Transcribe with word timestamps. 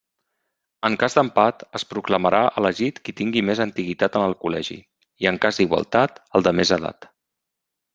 En 0.87 0.95
cas 1.03 1.15
d'empat, 1.17 1.61
es 1.81 1.85
proclamarà 1.91 2.41
elegit 2.63 2.99
qui 3.09 3.15
tingui 3.21 3.45
més 3.53 3.63
antiguitat 3.69 4.21
en 4.21 4.27
el 4.31 4.37
Col·legi 4.49 4.83
i 5.27 5.33
en 5.35 5.43
cas 5.49 5.65
d'igualtat, 5.65 6.23
el 6.41 6.51
de 6.51 6.59
més 6.63 6.79
edat. 6.83 7.13